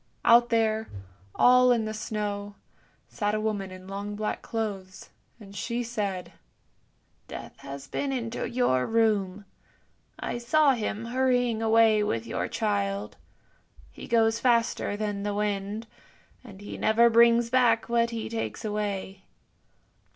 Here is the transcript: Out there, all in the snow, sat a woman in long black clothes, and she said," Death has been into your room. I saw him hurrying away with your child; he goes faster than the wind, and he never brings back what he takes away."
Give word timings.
Out 0.25 0.49
there, 0.49 0.89
all 1.35 1.71
in 1.71 1.85
the 1.85 1.93
snow, 1.93 2.55
sat 3.07 3.35
a 3.35 3.39
woman 3.39 3.69
in 3.69 3.87
long 3.87 4.15
black 4.15 4.41
clothes, 4.41 5.11
and 5.39 5.55
she 5.55 5.83
said," 5.83 6.33
Death 7.27 7.53
has 7.57 7.85
been 7.87 8.11
into 8.11 8.49
your 8.49 8.87
room. 8.87 9.45
I 10.17 10.39
saw 10.39 10.71
him 10.71 11.05
hurrying 11.05 11.61
away 11.61 12.01
with 12.01 12.25
your 12.25 12.47
child; 12.47 13.15
he 13.91 14.07
goes 14.07 14.39
faster 14.39 14.97
than 14.97 15.21
the 15.21 15.35
wind, 15.35 15.85
and 16.43 16.61
he 16.61 16.79
never 16.79 17.07
brings 17.07 17.51
back 17.51 17.87
what 17.87 18.09
he 18.09 18.27
takes 18.27 18.65
away." 18.65 19.21